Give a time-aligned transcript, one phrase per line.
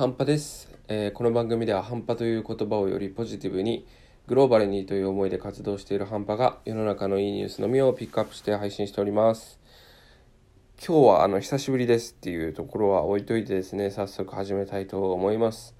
[0.00, 3.86] 半端です、えーこの番組では半端という言葉をよりポジティブに
[4.28, 9.60] グローバルにという思いで活動している半端が世の中のいいニュースのみをピックアップして配信しております。
[10.82, 15.74] 今日はあの久しぶりですっていうところは置いといてですね早速始めたいと思います、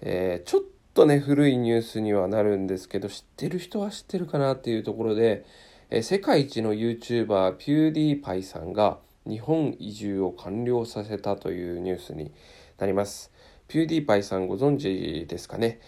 [0.00, 0.62] えーちょっ
[0.94, 5.44] とね古いニュースにはなるんですけど知ってる人は知ってるかなっていうところで、
[5.90, 12.30] えー世界一の YouTuber ピューディーパイさんが日本移住を完了させたというニュースに
[12.78, 13.32] なります。
[13.70, 15.78] ピューディーパイさんご存知ですかね？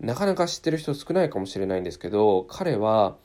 [0.00, 3.16] なかなか知ってる人少ないかもしれないんですけど彼は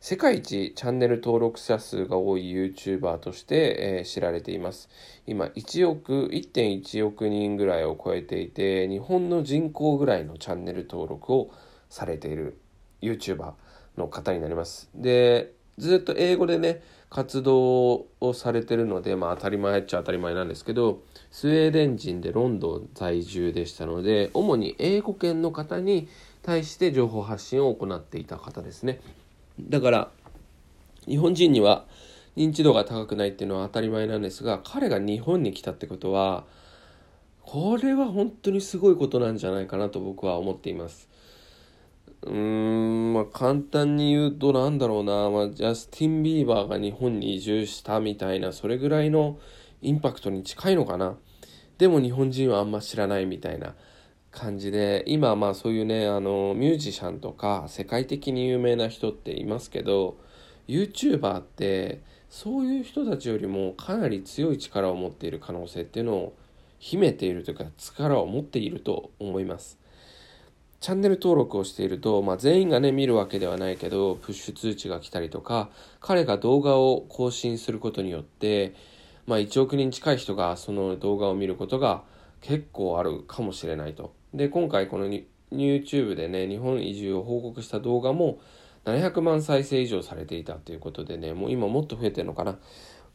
[0.00, 4.88] 世界一チャンネル登録者数が多い YouTuber として、えー知られています。
[5.24, 11.52] 今1億1.1億人ぐらいを超えていて日本の人口ぐらいのチャンネル登録を
[11.88, 12.58] されている
[13.02, 13.52] YouTuber
[13.96, 14.90] の方になります。
[14.96, 21.02] でずっと英語でね活動をされてるのでまあ当たり前っちゃ当たり前なんですけど
[21.32, 26.08] スウェーデン人でロンドン在住でしたので主に英語圏の方に
[26.42, 29.00] 対して情報発信を行っていた方ですね。
[29.60, 30.10] だから
[31.06, 31.84] 日本人には
[32.36, 36.44] 認知度が高くないっていうのは当たり前なんですが彼が日本に来たってことは
[37.42, 41.08] これは本当にすごいことなんじゃないかなと僕は思っています。
[42.22, 49.38] うーんまあ簡単に言うとなんだろうな、まあ、ジャスティン・ビーバーが日本に移住したみたいなそれぐらいの
[49.82, 51.16] インパクトに近いのかな。
[51.78, 53.74] でも日本人はあんま知らないみたいな
[54.30, 60.18] 感じで今まあそういうねあのミュージシャンとか世界的に有名な人っていますけど
[60.68, 66.36] YouTuber ってそういう人たちよりもかなり強い力を持っている可能性っていうのを
[66.78, 69.78] 秘めているというか力を持っていると思います。
[70.80, 75.68] チャンネル登録をしていると、まあ、全員がね見るわけではないけどプッシュ通知が来たりとか
[76.00, 78.74] 彼が動画を更新することによって、
[79.26, 82.02] まあ、1億人近い人がその動画を見ることが
[82.40, 84.14] 結構あるかもしれないと。
[84.32, 85.06] で今回この
[85.52, 88.38] YouTube でね日本移住を報告した動画も
[88.86, 92.58] 700万再生以上されていたということでねもう今もっと増えてるのかな。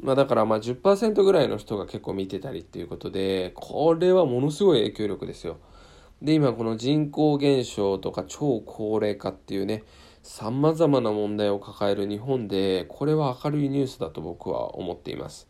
[0.00, 5.58] まあ、だからまあ10%ぐらいの人が結構見てたりっていうことでこれはものすごい影響力ですよ。
[6.22, 9.84] で今この人口減少とか超高齢化っていうね
[10.22, 15.48] さまざまな問題を抱える日本でこれは明るいニュースだと僕は思っています。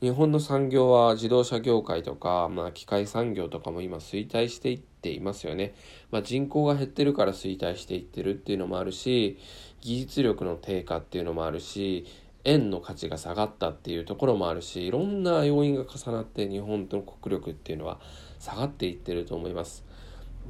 [0.00, 5.74] 日本の産業は自動車業界とか、まあ、機械産業とかも今衰退していっていますよね、
[6.12, 9.38] まあ、人口が減ってるから衰退していってるっていうのもあるし
[9.80, 12.06] 技術力の低下っていうのもあるし
[12.44, 17.98] 円の価値が下がったっていうところもあるしいろんな要因が重なって日本との国力っていうのは
[18.38, 19.87] 下がっていってると思います。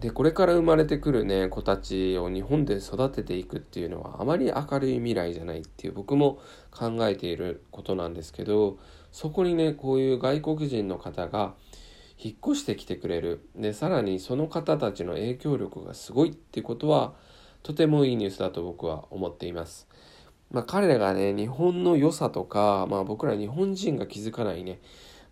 [0.01, 6.39] でこれから生まれてくるね子たちを日本で育てていくっていうのはあまり明るい未来じゃないっていう僕も
[6.71, 8.79] 考えていることなんですけど
[9.11, 11.55] そこにねこういう外国人の方が
[12.17, 17.15] 引っ越してきてくれるでさらにその方たちの影響力がすごいってことは
[17.65, 19.89] とてもいいニュースだと僕は思っています。
[20.51, 24.81] まあ、彼らがね日本の良さとか、まあ、僕ら日本人が気づかないね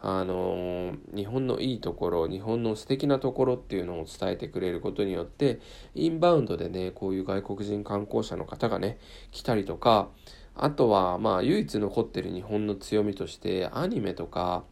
[0.00, 5.60] あの日本のいいところ日本の素敵なところっていうのを伝えてくれることによって
[5.94, 8.98] インバウンドでねこういう外国人観光者の方がね
[9.32, 10.08] 来たりとか
[10.54, 14.64] あとはまあ唯一残ってる日本の強みとしてアニメとか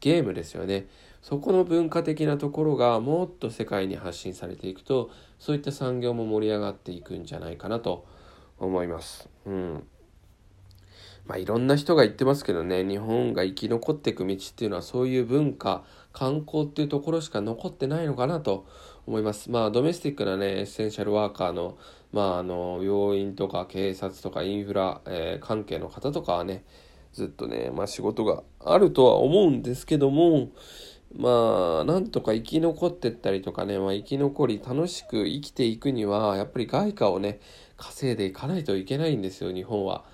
[0.00, 0.86] ゲームですよね
[1.22, 8.04] そこの文化的なところがもっと世界に発信されていくとそういった産業も盛り上がっていくんじゃないかなと
[8.58, 9.28] 思います。
[9.46, 9.86] うん
[11.26, 18.66] まあ、いろんな人が言ってますけどね日本が生き残っていく道っていうのはそういう文化観光っていうところしか残ってないのかなと
[19.06, 21.78] 思いますまあドメスティックなねエッセンシャルワーカーの
[22.12, 26.64] まああの病院とか警察とかインフラ、えー関係の方とかはね
[27.12, 30.50] ずっとね、まあ、仕事があるとは思うんですけども
[31.14, 37.40] まあなんとか生き残ってったりとかね、まあ、生き残り楽しく生きていくにはやっぱり外貨をね
[37.76, 40.04] 稼いでいかないといけないんですよ日本は。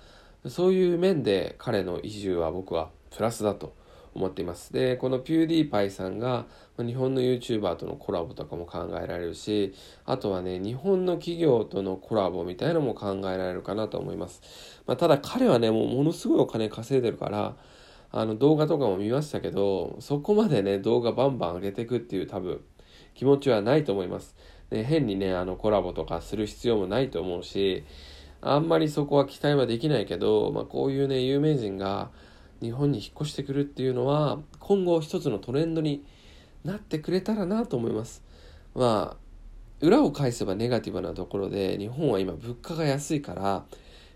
[0.47, 3.75] そういう面で彼の移住は僕はプラスだと
[4.13, 4.73] 思っています。
[4.73, 6.45] で、このピューディーパイさんが
[6.77, 9.73] 日本の YouTuber とのコラボとかも考えられるし、
[10.05, 14.41] あとはね、日本の企業とのコラボみたいなのも考えられるかなと思います。
[14.85, 17.55] まあ、ただ彼はね、もうものすごいお金稼いでるから、
[18.11, 22.61] あの動画とかも見ましたけど、そこまでね、動画バンバン上げていくっていう多分
[23.13, 24.35] 気持ちはないと思います。
[24.69, 27.83] で変にね、あのコラボとかする必要もないと思うし、
[28.41, 32.09] あんまりそこは期待はできないけど、まあ、こういうね有名人が
[32.61, 36.05] 日本に引っ越してくるっていうのは今後一つのトレンドに
[36.63, 38.23] なってくれたらなと思います。
[38.75, 39.17] まあ
[39.81, 43.63] 裏を返せばネガティブなところで日本は今物価が安いから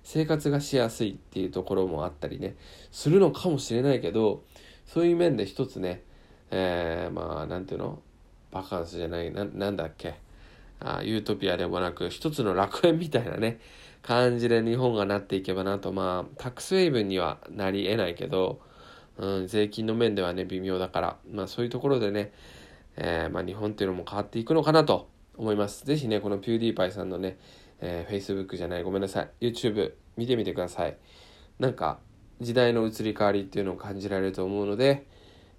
[0.03, 2.55] 生活がしやすいっていうところもあったりね
[2.91, 4.43] するのかもしれないけど
[4.85, 6.03] そういう面で一つね、
[6.51, 7.99] えー、まあなんていうの？
[8.51, 10.15] バカンスじゃないななんだっけ？
[10.83, 13.59] あユートピアでもなく一つの楽園みたいなね
[14.01, 18.59] 感じで日本がなっていけばなとまあタックスウェイブにはなり得ないけど、
[19.17, 22.33] うん、税金の面ではね微妙だからまあそういうところでね、
[22.97, 25.85] えー、まあ、日本っていうのも変わっていくのかなと思います。
[25.85, 27.37] ぜひねこのピューディーパイさんのね、
[27.79, 30.97] えー、Facebook じゃないごめんなさい YouTube 見てみてください。
[31.59, 31.99] なんか
[32.41, 35.07] 時代の移り変わりっていうのを感じられると思うので、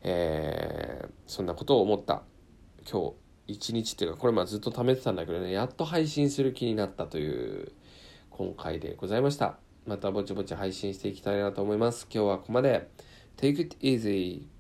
[0.03, 2.23] えー、そんなことを思った
[2.91, 7.73] 今日一日っていうかこれまあずっと貯めてたんだけどねやっと配信する気になったという
[8.31, 9.59] 今回でございました。
[9.87, 12.07] またぼちぼち配信していきたいなと思います。
[12.13, 12.89] 今日はここまで。
[13.37, 14.54] Take it easy